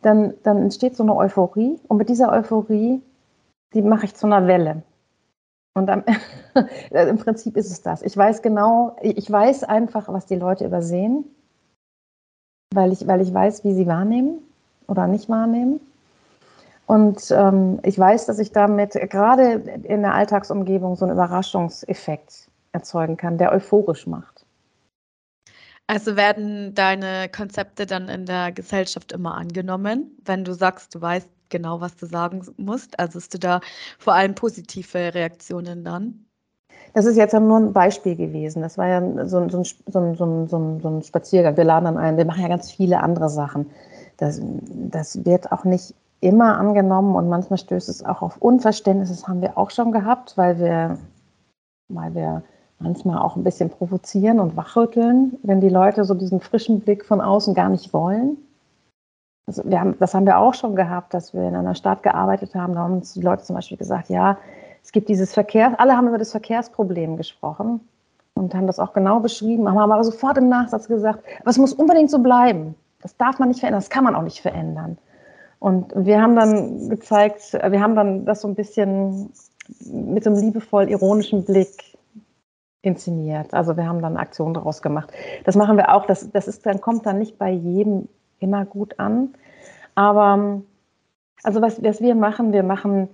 [0.02, 3.02] dann, dann entsteht so eine Euphorie und mit dieser Euphorie,
[3.74, 4.82] die mache ich zu einer Welle.
[5.74, 6.04] Und am,
[6.90, 8.02] im Prinzip ist es das.
[8.02, 11.24] Ich weiß genau, ich weiß einfach, was die Leute übersehen,
[12.74, 14.38] weil ich, weil ich weiß, wie sie wahrnehmen
[14.86, 15.80] oder nicht wahrnehmen.
[16.88, 23.18] Und ähm, ich weiß, dass ich damit gerade in der Alltagsumgebung so einen Überraschungseffekt erzeugen
[23.18, 24.46] kann, der euphorisch macht.
[25.86, 31.28] Also werden deine Konzepte dann in der Gesellschaft immer angenommen, wenn du sagst, du weißt,
[31.50, 32.98] genau, was du sagen musst?
[32.98, 33.60] Also hast du da
[33.98, 36.24] vor allem positive Reaktionen dann?
[36.94, 38.62] Das ist jetzt nur ein Beispiel gewesen.
[38.62, 40.48] Das war ja so, so, so, so,
[40.80, 41.58] so ein Spaziergang.
[41.58, 43.70] Wir laden dann ein, wir machen ja ganz viele andere Sachen.
[44.16, 49.10] Das, das wird auch nicht immer angenommen und manchmal stößt es auch auf Unverständnis.
[49.10, 50.98] Das haben wir auch schon gehabt, weil wir,
[51.88, 52.42] weil wir
[52.80, 57.20] manchmal auch ein bisschen provozieren und wachrütteln, wenn die Leute so diesen frischen Blick von
[57.20, 58.36] außen gar nicht wollen.
[59.46, 62.54] Also wir haben, das haben wir auch schon gehabt, dass wir in einer Stadt gearbeitet
[62.54, 62.74] haben.
[62.74, 64.36] Da haben uns die Leute zum Beispiel gesagt, ja,
[64.82, 67.80] es gibt dieses Verkehr, alle haben über das Verkehrsproblem gesprochen
[68.34, 71.72] und haben das auch genau beschrieben, haben aber sofort im Nachsatz gesagt, aber es muss
[71.72, 72.74] unbedingt so bleiben.
[73.00, 74.98] Das darf man nicht verändern, das kann man auch nicht verändern.
[75.58, 79.30] Und wir haben dann gezeigt, wir haben dann das so ein bisschen
[79.80, 81.96] mit so einem liebevoll ironischen Blick
[82.82, 83.52] inszeniert.
[83.52, 85.12] Also wir haben dann Aktionen daraus gemacht.
[85.44, 86.06] Das machen wir auch.
[86.06, 89.34] Das, das ist dann, kommt dann nicht bei jedem immer gut an.
[89.94, 90.62] Aber
[91.42, 93.08] also was, was wir machen, wir machen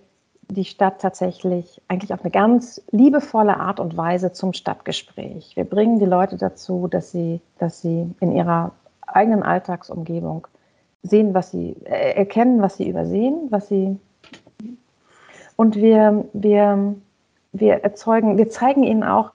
[0.50, 5.56] die Stadt tatsächlich eigentlich auf eine ganz liebevolle Art und Weise zum Stadtgespräch.
[5.56, 8.72] Wir bringen die Leute dazu, dass sie, dass sie in ihrer
[9.06, 10.46] eigenen Alltagsumgebung
[11.04, 13.96] sehen, was sie äh, erkennen, was sie übersehen, was sie
[15.56, 16.96] und wir, wir,
[17.52, 19.30] wir erzeugen, wir zeigen ihnen auch,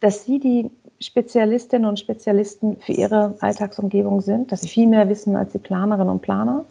[0.00, 5.34] dass sie die Spezialistinnen und Spezialisten für ihre Alltagsumgebung sind, dass sie viel mehr wissen
[5.34, 6.64] als die Planerinnen und Planer,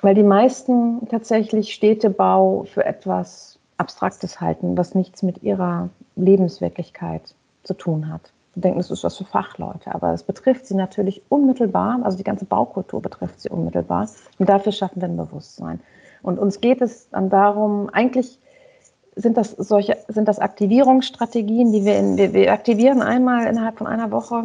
[0.00, 7.74] weil die meisten tatsächlich Städtebau für etwas Abstraktes halten, was nichts mit ihrer Lebenswirklichkeit zu
[7.74, 8.32] tun hat.
[8.60, 12.46] Denken, das ist was für Fachleute, aber es betrifft sie natürlich unmittelbar, also die ganze
[12.46, 15.80] Baukultur betrifft sie unmittelbar und dafür schaffen wir ein Bewusstsein.
[16.22, 18.38] Und uns geht es dann darum, eigentlich
[19.14, 23.86] sind das solche, sind das Aktivierungsstrategien, die wir in, wir, wir aktivieren einmal innerhalb von
[23.86, 24.44] einer Woche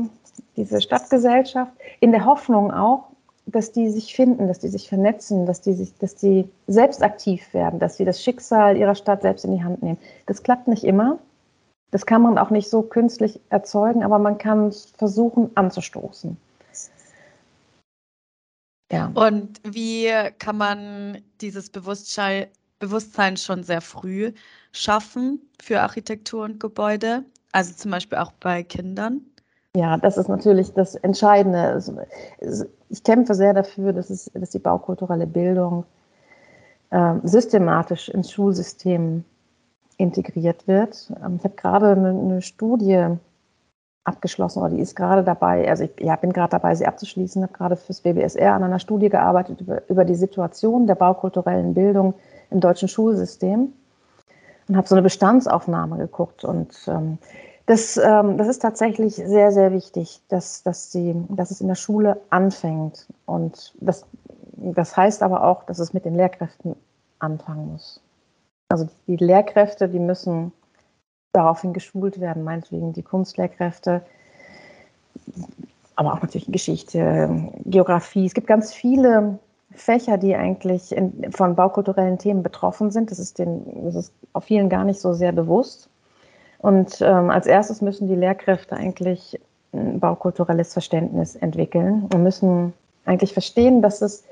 [0.57, 3.05] diese Stadtgesellschaft in der Hoffnung auch,
[3.45, 7.53] dass die sich finden, dass die sich vernetzen, dass die sich, dass die selbst aktiv
[7.53, 9.97] werden, dass sie das Schicksal ihrer Stadt selbst in die Hand nehmen.
[10.25, 11.17] Das klappt nicht immer.
[11.91, 16.37] Das kann man auch nicht so künstlich erzeugen, aber man kann es versuchen anzustoßen.
[18.91, 19.11] Ja.
[19.13, 22.47] Und wie kann man dieses Bewusstsein,
[22.79, 24.33] Bewusstsein schon sehr früh
[24.71, 29.21] schaffen für Architektur und Gebäude, also zum Beispiel auch bei Kindern?
[29.75, 31.81] Ja, das ist natürlich das Entscheidende.
[32.89, 35.85] Ich kämpfe sehr dafür, dass, es, dass die baukulturelle Bildung
[36.89, 39.23] äh, systematisch ins Schulsystem
[39.97, 41.11] integriert wird.
[41.23, 43.07] Ähm, ich habe gerade eine, Studie
[44.03, 47.53] abgeschlossen oder die ist gerade dabei, also ich ja, bin gerade dabei, sie abzuschließen, habe
[47.53, 52.15] gerade fürs BBSR an einer Studie gearbeitet über, über die Situation der baukulturellen Bildung
[52.49, 53.73] im deutschen Schulsystem
[54.67, 56.43] und habe so eine Bestandsaufnahme geguckt.
[56.43, 57.19] Und ähm,
[57.65, 61.75] das, ähm, das ist tatsächlich sehr, sehr wichtig, dass, dass, die, dass es in der
[61.75, 63.07] Schule anfängt.
[63.25, 64.05] Und das,
[64.53, 66.75] das heißt aber auch, dass es mit den Lehrkräften
[67.19, 68.01] anfangen muss.
[68.71, 70.51] Also die Lehrkräfte, die müssen
[71.33, 74.01] daraufhin geschult werden, meinetwegen die Kunstlehrkräfte,
[75.95, 78.25] aber auch natürlich Geschichte, Geografie.
[78.25, 79.39] Es gibt ganz viele
[79.73, 83.11] Fächer, die eigentlich in, von baukulturellen Themen betroffen sind.
[83.11, 85.89] Das ist, den, das ist auf vielen gar nicht so sehr bewusst.
[86.59, 89.39] Und ähm, als erstes müssen die Lehrkräfte eigentlich
[89.73, 92.73] ein baukulturelles Verständnis entwickeln und müssen
[93.05, 94.23] eigentlich verstehen, dass es,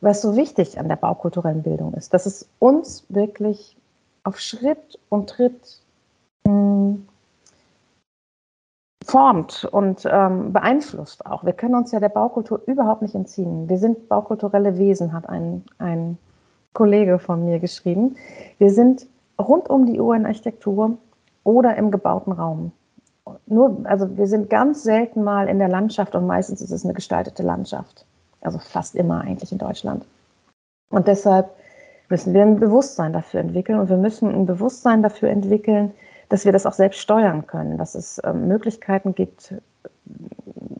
[0.00, 3.77] was so wichtig an der baukulturellen Bildung ist, dass es uns wirklich
[4.28, 5.80] auf Schritt und Tritt
[6.44, 7.08] mh, hm,
[9.04, 11.44] formt und ähm, beeinflusst auch.
[11.44, 13.70] Wir können uns ja der Baukultur überhaupt nicht entziehen.
[13.70, 16.18] Wir sind baukulturelle Wesen, hat ein, ein
[16.74, 18.16] Kollege von mir geschrieben.
[18.58, 19.06] Wir sind
[19.40, 20.98] rund um die Uhr in Architektur
[21.42, 22.72] oder im gebauten Raum.
[23.46, 26.92] Nur, also wir sind ganz selten mal in der Landschaft und meistens ist es eine
[26.92, 28.04] gestaltete Landschaft.
[28.42, 30.04] Also fast immer eigentlich in Deutschland.
[30.90, 31.50] Und deshalb
[32.08, 35.92] müssen wir ein Bewusstsein dafür entwickeln und wir müssen ein Bewusstsein dafür entwickeln,
[36.28, 39.54] dass wir das auch selbst steuern können, dass es äh, Möglichkeiten gibt,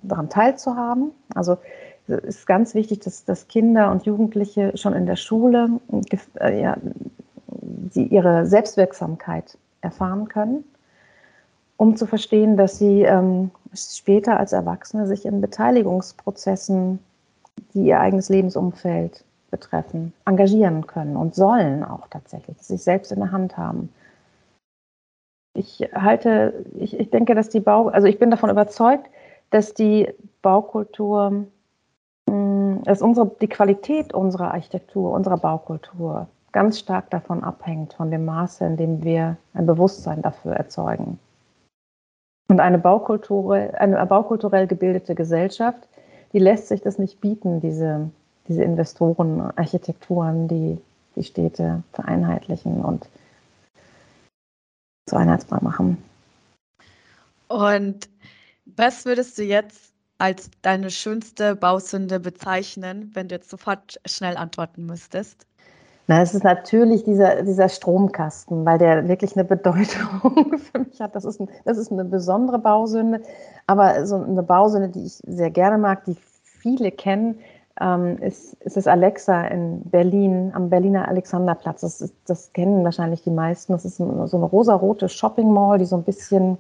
[0.03, 1.12] daran teilzuhaben.
[1.35, 1.59] Also
[2.07, 5.81] es ist ganz wichtig, dass, dass Kinder und Jugendliche schon in der Schule
[6.41, 6.77] äh, ja,
[7.91, 10.64] sie ihre Selbstwirksamkeit erfahren können,
[11.77, 16.99] um zu verstehen, dass sie ähm, später als Erwachsene sich in Beteiligungsprozessen,
[17.75, 23.32] die ihr eigenes Lebensumfeld betreffen, engagieren können und sollen auch tatsächlich, sich selbst in der
[23.32, 23.92] Hand haben.
[25.54, 29.08] Ich halte, ich, ich denke, dass die Bau, also ich bin davon überzeugt,
[29.50, 30.08] dass die
[30.42, 31.46] Baukultur,
[32.28, 38.24] hm, dass unsere, die Qualität unserer Architektur, unserer Baukultur ganz stark davon abhängt, von dem
[38.24, 41.18] Maße, in dem wir ein Bewusstsein dafür erzeugen.
[42.50, 45.88] Und eine, Baukultur, eine baukulturell gebildete Gesellschaft,
[46.32, 48.11] die lässt sich das nicht bieten, diese,
[48.48, 50.78] diese Investoren, Architekturen, die
[51.16, 53.08] die Städte vereinheitlichen und
[55.08, 56.02] zu einheitsbar machen.
[57.48, 58.08] Und
[58.76, 64.84] was würdest du jetzt als deine schönste Bausünde bezeichnen, wenn du jetzt sofort schnell antworten
[64.87, 65.46] müsstest?
[66.11, 71.14] Na, es ist natürlich dieser, dieser Stromkasten, weil der wirklich eine Bedeutung für mich hat.
[71.14, 73.20] Das ist, ein, das ist eine besondere Bausünde,
[73.66, 77.38] aber so eine Bausünde, die ich sehr gerne mag, die viele kennen,
[77.81, 81.83] ähm, ist, ist das Alexa in Berlin, am Berliner Alexanderplatz.
[81.83, 83.73] Das, ist, das kennen wahrscheinlich die meisten.
[83.73, 86.59] Das ist so eine rosarote Shopping Mall, die so ein bisschen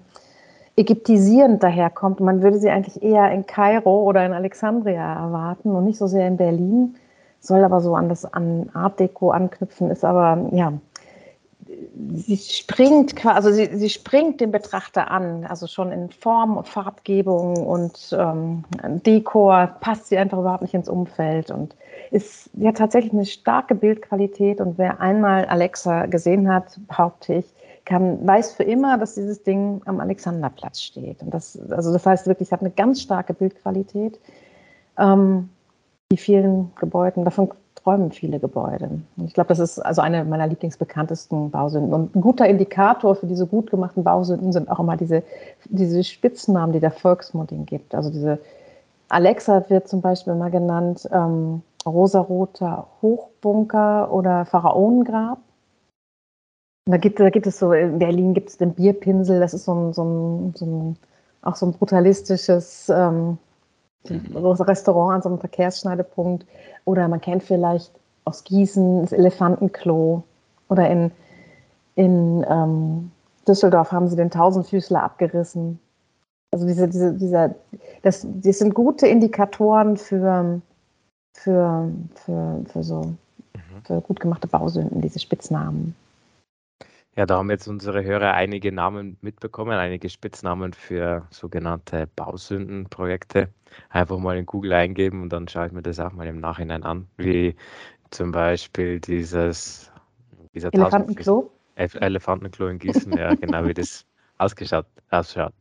[0.76, 2.20] ägyptisierend daherkommt.
[2.20, 6.28] Man würde sie eigentlich eher in Kairo oder in Alexandria erwarten und nicht so sehr
[6.28, 6.94] in Berlin
[7.40, 10.72] soll aber so an das an Art Deco anknüpfen, ist aber ja,
[12.14, 17.56] sie springt also sie, sie springt den Betrachter an, also schon in Form und Farbgebung
[17.56, 18.64] und ähm,
[19.06, 21.76] Dekor passt sie einfach überhaupt nicht ins Umfeld und
[22.10, 27.46] ist ja tatsächlich eine starke Bildqualität und wer einmal Alexa gesehen hat, behaupte ich,
[27.84, 31.22] kann, weiß für immer, dass dieses Ding am Alexanderplatz steht.
[31.22, 34.20] Und das, also das heißt wirklich, hat eine ganz starke Bildqualität.
[34.98, 35.48] Ähm,
[36.10, 39.02] die vielen Gebäuden, davon träumen viele Gebäude.
[39.16, 41.92] Und ich glaube, das ist also eine meiner lieblingsbekanntesten Bausünden.
[41.92, 45.22] Und ein guter Indikator für diese gut gemachten Bausünden sind auch immer diese,
[45.66, 47.94] diese Spitznamen, die der Volksmund ihnen gibt.
[47.94, 48.38] Also diese
[49.08, 55.38] Alexa wird zum Beispiel mal genannt ähm, rosaroter Hochbunker oder Pharaonengrab.
[56.86, 59.74] Da gibt, da gibt es so, in Berlin gibt es den Bierpinsel, das ist so
[59.74, 60.96] ein, so ein, so ein
[61.42, 63.38] auch so ein brutalistisches ähm,
[64.04, 66.46] großes Restaurant an so einem Verkehrsschneidepunkt.
[66.84, 67.92] Oder man kennt vielleicht
[68.24, 70.22] aus Gießen das Elefantenklo.
[70.68, 71.10] Oder in,
[71.94, 73.10] in ähm,
[73.46, 75.78] Düsseldorf haben sie den Tausendfüßler abgerissen.
[76.50, 77.54] Also diese, diese, dieser,
[78.02, 80.60] das, das sind gute Indikatoren für,
[81.34, 83.16] für, für, für so mhm.
[83.84, 85.94] für gut gemachte Bausünden, diese Spitznamen.
[87.18, 93.48] Ja, da haben jetzt unsere Hörer einige Namen mitbekommen, einige Spitznamen für sogenannte Bausündenprojekte.
[93.90, 96.84] Einfach mal in Google eingeben und dann schaue ich mir das auch mal im Nachhinein
[96.84, 97.56] an, wie
[98.10, 99.90] zum Beispiel dieses
[100.54, 101.50] dieser Elefantenklo.
[101.74, 104.06] Elefantenklo in Gießen, ja, genau wie das
[104.38, 105.54] ausgeschaut, ausschaut.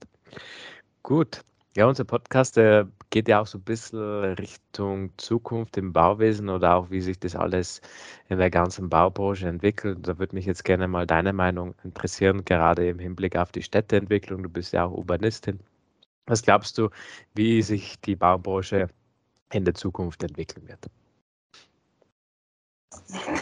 [1.02, 1.42] Gut,
[1.78, 4.00] ja, unser Podcast, der geht ja auch so ein bisschen
[4.34, 7.82] Richtung Zukunft im Bauwesen oder auch wie sich das alles
[8.30, 10.00] in der ganzen Baubranche entwickelt.
[10.02, 14.42] Da würde mich jetzt gerne mal deine Meinung interessieren, gerade im Hinblick auf die Städteentwicklung.
[14.42, 15.60] Du bist ja auch Urbanistin.
[16.26, 16.90] Was glaubst du,
[17.36, 18.88] wie sich die Baubranche
[19.54, 20.88] in der Zukunft entwickeln wird?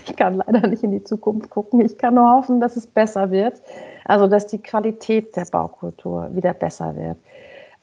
[0.07, 1.79] Ich kann leider nicht in die Zukunft gucken.
[1.79, 3.61] Ich kann nur hoffen, dass es besser wird.
[4.03, 7.17] Also, dass die Qualität der Baukultur wieder besser wird.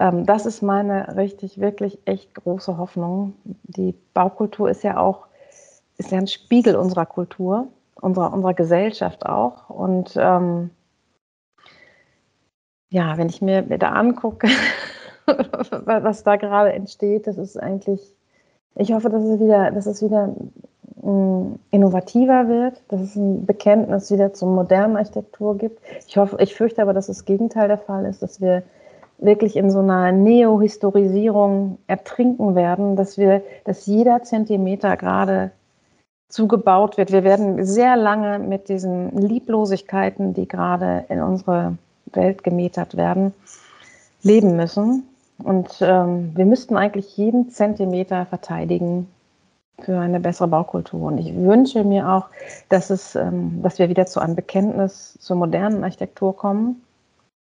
[0.02, 3.34] Ähm, das ist meine richtig, wirklich echt große Hoffnung.
[3.44, 5.26] Die Baukultur ist ja auch
[5.96, 7.68] ist ja ein Spiegel unserer Kultur,
[8.00, 9.70] unserer, unserer Gesellschaft auch.
[9.70, 10.70] Und ähm,
[12.90, 14.48] ja, wenn ich mir da angucke,
[15.84, 18.00] was da gerade entsteht, das ist eigentlich,
[18.74, 20.34] ich hoffe, dass es wieder, dass es wieder
[21.00, 25.80] mm, innovativer wird, dass es ein Bekenntnis wieder zur modernen Architektur gibt.
[26.08, 28.64] Ich hoffe, ich fürchte aber, dass das Gegenteil der Fall ist, dass wir
[29.22, 35.52] wirklich in so einer Neohistorisierung ertrinken werden, dass wir, dass jeder Zentimeter gerade
[36.28, 37.12] zugebaut wird.
[37.12, 43.32] Wir werden sehr lange mit diesen Lieblosigkeiten, die gerade in unsere Welt gemetert werden,
[44.22, 45.04] leben müssen.
[45.42, 49.08] Und ähm, wir müssten eigentlich jeden Zentimeter verteidigen
[49.80, 51.08] für eine bessere Baukultur.
[51.08, 52.26] Und ich wünsche mir auch,
[52.68, 56.81] dass, es, ähm, dass wir wieder zu einem Bekenntnis zur modernen Architektur kommen,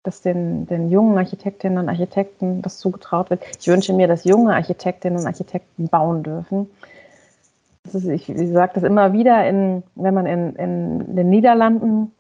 [0.04, 3.42] dass den, den jungen Architektinnen und Architekten das zugetraut wird.
[3.60, 6.70] Ich wünsche mir, dass junge Architektinnen und Architekten bauen dürfen.
[7.86, 12.12] Ist, ich, ich sage das immer wieder, in, wenn man in, in den Niederlanden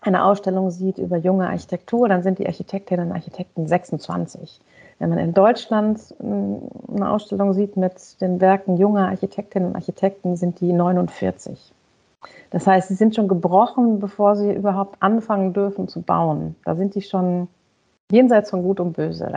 [0.00, 4.60] eine Ausstellung sieht über junge Architektur, dann sind die Architektinnen und Architekten 26.
[4.98, 6.62] Wenn man in Deutschland hm,
[6.94, 11.72] eine Ausstellung sieht mit den Werken junger Architektinnen und Architekten, sind die 49.
[12.50, 16.56] Das heißt, sie sind schon gebrochen, bevor sie überhaupt anfangen dürfen zu bauen.
[16.64, 17.48] Da sind die schon
[18.10, 19.30] jenseits von Gut und Böse.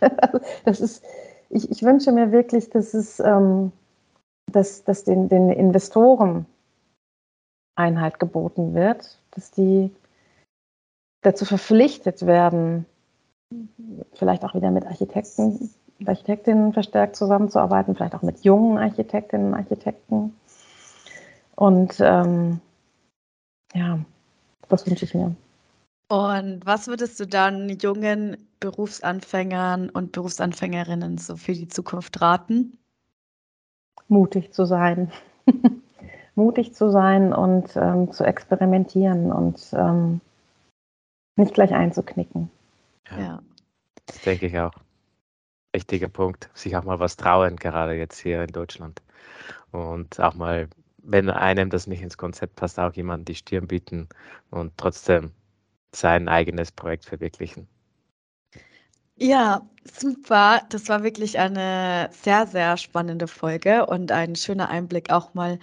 [0.64, 1.02] Das ist,
[1.50, 3.72] ich, ich wünsche mir wirklich, dass es, ähm,
[4.52, 6.46] dass, dass den, den Investoren
[7.74, 9.90] Einhalt geboten wird, dass die
[11.22, 12.86] dazu verpflichtet werden,
[14.14, 15.70] vielleicht auch wieder mit Architekten,
[16.04, 20.34] Architektinnen verstärkt zusammenzuarbeiten, vielleicht auch mit jungen Architektinnen und Architekten.
[21.58, 22.60] Und ähm,
[23.74, 23.98] ja,
[24.68, 25.34] das wünsche ich mir.
[26.08, 32.78] Und was würdest du dann jungen Berufsanfängern und Berufsanfängerinnen so für die Zukunft raten?
[34.06, 35.10] Mutig zu sein.
[36.36, 40.20] Mutig zu sein und ähm, zu experimentieren und ähm,
[41.34, 42.52] nicht gleich einzuknicken.
[43.10, 43.42] Ja, ja.
[44.06, 44.74] Das denke ich auch.
[45.72, 49.02] Wichtiger Punkt, sich auch mal was trauen, gerade jetzt hier in Deutschland.
[49.72, 50.68] Und auch mal,
[51.02, 54.08] wenn einem das nicht ins Konzept passt, auch jemandem die Stirn bieten
[54.50, 55.32] und trotzdem
[55.94, 57.68] sein eigenes Projekt verwirklichen.
[59.16, 60.62] Ja, super.
[60.70, 65.58] Das war wirklich eine sehr, sehr spannende Folge und ein schöner Einblick auch mal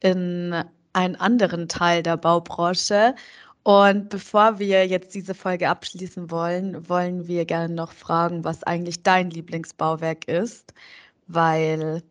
[0.00, 0.54] in
[0.92, 3.14] einen anderen Teil der Baubranche.
[3.62, 9.02] Und bevor wir jetzt diese Folge abschließen wollen, wollen wir gerne noch fragen, was eigentlich
[9.02, 10.72] dein Lieblingsbauwerk ist,
[11.26, 12.02] weil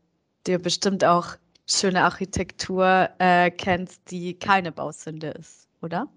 [0.45, 1.37] du bestimmt auch
[1.69, 6.07] schöne Architektur äh, kennst, die keine Bausünde ist, oder?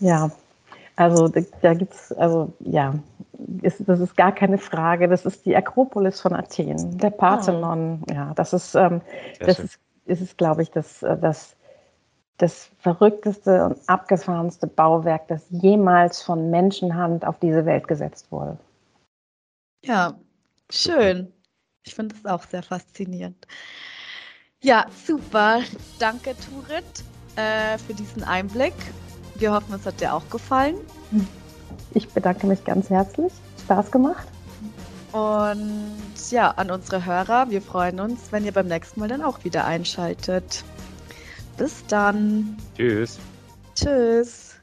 [0.00, 0.30] Ja,
[0.96, 2.94] also da, da gibt es, also ja,
[3.62, 5.08] ist, das ist gar keine Frage.
[5.08, 8.02] Das ist die Akropolis von Athen, der Parthenon.
[8.08, 8.12] Oh.
[8.12, 9.00] Ja, das ist, ähm,
[9.40, 11.56] das ist, ist, ist glaube ich, das, äh, das
[12.38, 18.58] das verrückteste und abgefahrenste Bauwerk, das jemals von Menschenhand auf diese Welt gesetzt wurde.
[19.84, 20.18] Ja,
[20.70, 21.32] schön.
[21.84, 23.46] Ich finde es auch sehr faszinierend.
[24.64, 25.60] Ja, super.
[25.98, 26.84] Danke, Turit,
[27.36, 28.72] äh, für diesen Einblick.
[29.34, 30.76] Wir hoffen, es hat dir auch gefallen.
[31.92, 33.30] Ich bedanke mich ganz herzlich.
[33.64, 34.26] Spaß gemacht.
[35.12, 39.44] Und ja, an unsere Hörer, wir freuen uns, wenn ihr beim nächsten Mal dann auch
[39.44, 40.64] wieder einschaltet.
[41.58, 42.56] Bis dann.
[42.74, 43.18] Tschüss.
[43.74, 44.53] Tschüss.